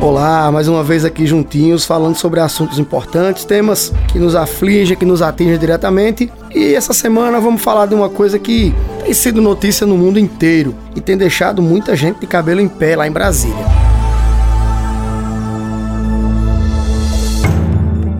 Olá, 0.00 0.52
mais 0.52 0.68
uma 0.68 0.84
vez 0.84 1.04
aqui 1.04 1.26
juntinhos 1.26 1.84
falando 1.84 2.14
sobre 2.14 2.38
assuntos 2.38 2.78
importantes, 2.78 3.44
temas 3.44 3.92
que 4.12 4.18
nos 4.20 4.36
afligem, 4.36 4.96
que 4.96 5.04
nos 5.04 5.20
atingem 5.20 5.58
diretamente. 5.58 6.30
E 6.54 6.72
essa 6.72 6.92
semana 6.92 7.40
vamos 7.40 7.60
falar 7.60 7.86
de 7.86 7.96
uma 7.96 8.08
coisa 8.08 8.38
que 8.38 8.72
tem 9.04 9.12
sido 9.12 9.42
notícia 9.42 9.84
no 9.84 9.98
mundo 9.98 10.16
inteiro 10.16 10.72
e 10.94 11.00
tem 11.00 11.16
deixado 11.16 11.60
muita 11.60 11.96
gente 11.96 12.20
de 12.20 12.28
cabelo 12.28 12.60
em 12.60 12.68
pé 12.68 12.94
lá 12.94 13.08
em 13.08 13.10
Brasília. 13.10 13.56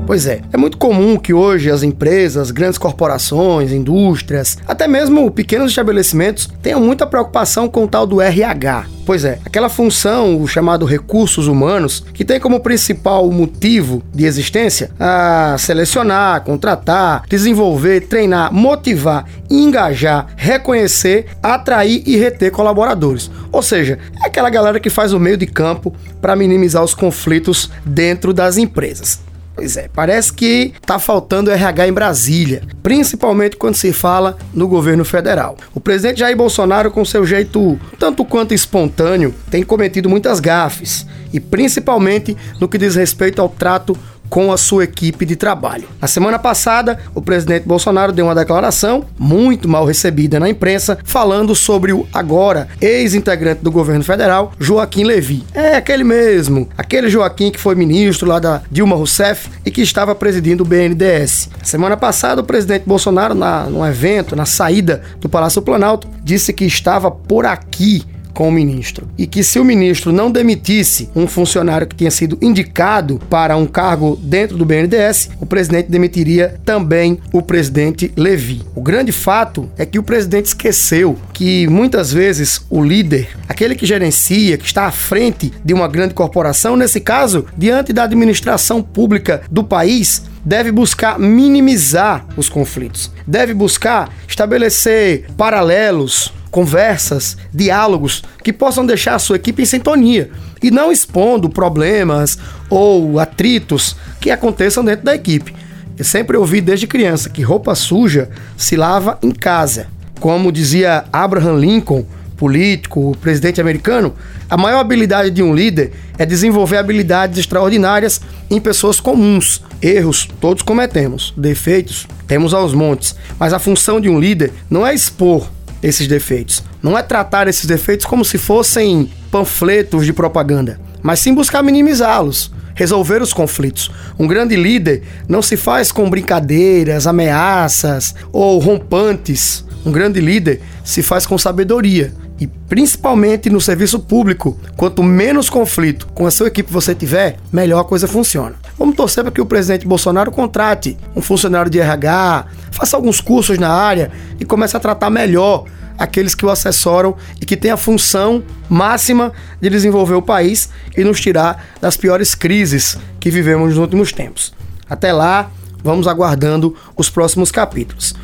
Pois 0.05 0.27
é, 0.27 0.41
é 0.53 0.57
muito 0.57 0.79
comum 0.79 1.17
que 1.17 1.33
hoje 1.33 1.71
as 1.71 1.85
empresas, 1.85 2.51
grandes 2.51 2.79
corporações, 2.79 3.71
indústrias, 3.71 4.59
até 4.67 4.89
mesmo 4.89 5.31
pequenos 5.31 5.71
estabelecimentos 5.71 6.51
tenham 6.61 6.81
muita 6.81 7.07
preocupação 7.07 7.69
com 7.69 7.85
o 7.85 7.89
tal 7.89 8.05
do 8.05 8.21
RH. 8.21 8.98
Pois 9.09 9.25
é, 9.25 9.39
aquela 9.43 9.71
função, 9.71 10.39
o 10.39 10.47
chamado 10.47 10.85
recursos 10.85 11.47
humanos, 11.47 12.05
que 12.13 12.27
tem 12.27 12.39
como 12.39 12.61
principal 12.61 13.31
motivo 13.31 14.03
de 14.13 14.27
existência 14.27 14.91
a 15.01 15.57
selecionar, 15.59 16.45
contratar, 16.45 17.23
desenvolver, 17.27 18.03
treinar, 18.03 18.53
motivar, 18.53 19.25
engajar, 19.49 20.27
reconhecer, 20.37 21.25
atrair 21.43 22.03
e 22.05 22.19
reter 22.19 22.53
colaboradores. 22.53 23.31
Ou 23.51 23.63
seja, 23.63 23.99
é 24.23 24.27
aquela 24.27 24.51
galera 24.51 24.79
que 24.79 24.91
faz 24.91 25.15
o 25.15 25.19
meio 25.19 25.39
de 25.39 25.47
campo 25.47 25.91
para 26.21 26.37
minimizar 26.37 26.85
os 26.85 26.93
conflitos 26.93 27.71
dentro 27.87 28.35
das 28.35 28.59
empresas. 28.59 29.27
Pois 29.59 29.77
é, 29.77 29.89
parece 29.93 30.33
que 30.33 30.73
está 30.81 31.01
faltando 31.01 31.51
RH 31.51 31.89
em 31.89 31.93
Brasília, 31.93 32.63
principalmente 32.81 33.57
quando 33.57 33.75
se 33.75 33.93
fala 33.93 34.39
no 34.55 34.69
governo 34.69 35.05
federal. 35.05 35.57
O 35.75 35.81
presidente 35.81 36.21
Jair 36.21 36.37
Bolsonaro, 36.37 36.93
com 36.93 37.05
seu 37.05 37.27
jeito 37.27 37.77
tanto 37.99 38.25
quanto 38.25 38.55
espontâneo, 38.55 39.35
tem 39.51 39.65
cometido 39.65 40.09
muitas 40.09 40.39
gafes, 40.39 41.05
e 41.33 41.41
principalmente 41.41 42.37
no 42.61 42.69
que 42.69 42.79
diz 42.79 42.95
respeito 42.95 43.43
ao 43.43 43.49
trato 43.49 43.99
com 44.29 44.53
a 44.53 44.57
sua 44.57 44.85
equipe 44.85 45.25
de 45.25 45.37
trabalho. 45.37 45.89
Na 46.01 46.09
semana 46.09 46.39
passada, 46.39 46.99
o 47.15 47.23
presidente 47.23 47.67
Bolsonaro 47.67 48.13
deu 48.13 48.27
uma 48.27 48.35
declaração 48.35 49.05
muito 49.19 49.69
mal 49.69 49.85
recebida 49.85 50.39
na 50.39 50.49
imprensa, 50.49 50.99
falando 51.05 51.55
sobre 51.55 51.93
o 51.93 52.07
agora 52.13 52.69
ex-integrante 52.81 53.63
do 53.63 53.71
governo 53.71 54.05
federal, 54.05 54.53
Joaquim 54.59 55.05
Levi. 55.05 55.45
É 55.55 55.77
aquele 55.77 56.05
mesmo, 56.05 56.69
aquele 56.77 57.09
Joaquim 57.09 57.51
que 57.51 57.59
foi 57.59 57.75
ministro 57.75 58.29
lá 58.29 58.39
da 58.39 58.63
Dilma 58.71 58.97
Rousseff 58.97 59.49
e 59.65 59.71
que 59.71 59.83
estava 59.83 60.15
presidindo 60.15 60.63
o 60.63 60.67
BNDES. 60.67 61.51
Semana 61.63 61.97
passada, 61.97 62.41
o 62.41 62.45
presidente 62.45 62.85
Bolsonaro, 62.87 63.35
na, 63.35 63.65
num 63.65 63.85
evento, 63.85 64.37
na 64.37 64.47
saída 64.47 65.03
do 65.21 65.29
Palácio 65.29 65.63
Planalto, 65.63 66.09
disse 66.23 66.53
que 66.53 66.65
estava 66.65 67.11
por 67.11 67.47
aqui 67.47 68.05
com 68.39 68.51
o 68.51 68.53
ministro. 68.53 69.09
E 69.19 69.27
que 69.27 69.43
se 69.43 69.59
o 69.59 69.65
ministro 69.65 70.13
não 70.13 70.31
demitisse 70.31 71.11
um 71.13 71.27
funcionário 71.27 71.89
que 71.89 71.97
tinha 71.97 72.11
sido 72.13 72.39
indicado 72.41 73.19
para 73.29 73.57
um 73.57 73.67
cargo 73.67 74.17
dentro 74.23 74.57
do 74.57 74.65
BNDES, 74.65 75.31
o 75.41 75.45
presidente 75.45 75.91
demitiria 75.91 76.55
também 76.65 77.19
o 77.33 77.43
presidente 77.43 78.13
Levi. 78.17 78.63
O 78.77 78.81
grande 78.81 79.11
fato 79.11 79.69
é 79.77 79.85
que 79.85 79.99
o 79.99 80.05
presidente 80.05 80.47
esqueceu 80.47 81.19
que 81.33 81.67
muitas 81.67 82.13
vezes 82.13 82.65
o 82.71 82.81
líder, 82.81 83.29
aquele 83.49 83.75
que 83.75 83.85
gerencia, 83.85 84.57
que 84.57 84.67
está 84.67 84.87
à 84.87 84.93
frente 84.93 85.53
de 85.65 85.75
uma 85.75 85.89
grande 85.89 86.15
corporação, 86.15 86.77
nesse 86.77 87.01
caso, 87.01 87.45
diante 87.57 87.93
da 87.93 88.05
administração 88.05 88.81
pública 88.81 89.43
do 89.51 89.65
país, 89.65 90.23
deve 90.45 90.71
buscar 90.71 91.19
minimizar 91.19 92.25
os 92.37 92.49
conflitos, 92.49 93.11
deve 93.27 93.53
buscar 93.53 94.11
estabelecer 94.29 95.27
paralelos, 95.37 96.33
conversas, 96.51 97.37
diálogos 97.53 98.23
que 98.43 98.53
possam 98.53 98.85
deixar 98.85 99.15
a 99.15 99.19
sua 99.19 99.37
equipe 99.37 99.63
em 99.63 99.67
sintonia 99.67 100.31
e 100.63 100.71
não 100.71 100.91
expondo 100.91 101.49
problemas 101.49 102.39
ou 102.69 103.19
atritos 103.19 103.97
que 104.21 104.31
aconteçam 104.31 104.85
dentro 104.85 105.05
da 105.05 105.15
equipe. 105.15 105.55
Eu 105.97 106.05
sempre 106.05 106.37
ouvi 106.37 106.61
desde 106.61 106.87
criança 106.87 107.29
que 107.29 107.43
roupa 107.43 107.75
suja 107.75 108.31
se 108.57 108.77
lava 108.77 109.19
em 109.23 109.33
casa. 109.33 109.89
Como 110.21 110.53
dizia 110.53 111.05
Abraham 111.13 111.59
Lincoln, 111.59 112.05
político, 112.37 113.17
presidente 113.21 113.61
americano, 113.61 114.15
a 114.49 114.57
maior 114.57 114.79
habilidade 114.79 115.31
de 115.31 115.43
um 115.43 115.55
líder 115.55 115.93
é 116.17 116.25
desenvolver 116.25 116.77
habilidades 116.77 117.39
extraordinárias 117.39 118.21
em 118.49 118.61
pessoas 118.61 119.01
comuns. 119.01 119.61
Erros 119.83 120.29
todos 120.41 120.63
cometemos, 120.63 121.35
defeitos 121.37 122.07
temos 122.29 122.55
aos 122.55 122.73
montes, 122.75 123.17
mas 123.39 123.53
a 123.53 123.59
função 123.59 124.01
de 124.01 124.09
um 124.09 124.21
líder 124.21 124.53
não 124.71 124.87
é 124.87 124.95
expor 124.95 125.49
esses 125.83 126.07
defeitos. 126.07 126.63
Não 126.83 126.97
é 126.97 127.03
tratar 127.03 127.49
esses 127.49 127.67
defeitos 127.67 128.07
como 128.07 128.25
se 128.25 128.39
fossem 128.39 129.11
panfletos 129.31 130.05
de 130.05 130.13
propaganda, 130.13 130.81
mas 131.03 131.21
sim 131.21 131.35
buscar 131.35 131.63
minimizá-los, 131.63 132.53
resolver 132.75 133.23
os 133.23 133.33
conflitos. 133.33 133.91
Um 134.19 134.27
grande 134.27 134.57
líder 134.57 135.03
não 135.29 135.43
se 135.43 135.57
faz 135.57 135.91
com 135.91 136.09
brincadeiras, 136.09 137.07
ameaças 137.07 138.15
ou 138.33 138.59
rompantes. 138.59 139.65
Um 139.85 139.93
grande 139.93 140.21
líder 140.21 140.61
se 140.85 141.03
faz 141.03 141.27
com 141.27 141.39
sabedoria. 141.39 142.13
E 142.41 142.47
principalmente 142.47 143.51
no 143.51 143.61
serviço 143.61 143.99
público, 143.99 144.57
quanto 144.77 145.03
menos 145.03 145.51
conflito 145.51 146.07
com 146.15 146.27
a 146.27 146.31
sua 146.31 146.47
equipe 146.47 146.73
você 146.73 146.95
tiver, 146.95 147.37
melhor 147.53 147.81
a 147.81 147.85
coisa 147.85 148.07
funciona. 148.07 148.55
Vamos 148.79 148.95
torcer 148.95 149.25
para 149.25 149.33
que 149.33 149.41
o 149.41 149.47
presidente 149.47 149.87
Bolsonaro 149.87 150.31
contrate 150.31 150.97
um 151.17 151.21
funcionário 151.21 151.71
de 151.71 151.81
RH, 151.81 152.47
faça 152.71 152.97
alguns 152.97 153.21
cursos 153.21 153.59
na 153.59 153.71
área 153.71 154.13
e 154.39 154.45
comece 154.45 154.77
a 154.77 154.81
tratar 154.81 155.11
melhor 155.11 155.65
aqueles 155.99 156.35
que 156.35 156.47
o 156.47 156.51
assessoram 156.51 157.17
e 157.41 157.45
que 157.45 157.57
têm 157.57 157.73
a 157.73 157.77
função 157.77 158.43
máxima 158.69 159.33
de 159.61 159.69
desenvolver 159.69 160.15
o 160.15 160.23
país 160.23 160.69
e 160.97 161.03
nos 161.03 161.21
tirar 161.21 161.67
das 161.81 161.97
piores 161.97 162.37
crises 162.37 162.97
que 163.19 163.31
vivemos 163.31 163.71
nos 163.71 163.79
últimos 163.79 164.13
tempos. 164.13 164.55
Até 164.89 165.13
lá, 165.13 165.51
vamos 165.83 166.07
aguardando 166.07 166.77
os 166.97 167.11
próximos 167.11 167.51
capítulos. 167.51 168.15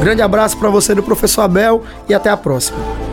Grande 0.00 0.22
abraço 0.22 0.56
para 0.56 0.70
você 0.70 0.94
do 0.94 1.02
professor 1.02 1.42
Abel 1.42 1.82
e 2.08 2.14
até 2.14 2.30
a 2.30 2.36
próxima. 2.36 3.07